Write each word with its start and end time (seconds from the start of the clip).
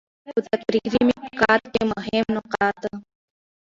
په 0.33 0.39
تکراري 0.47 0.81
ميتود 1.07 1.63
کي 1.73 1.81
مهم 1.93 2.25
نقاط: 2.37 2.79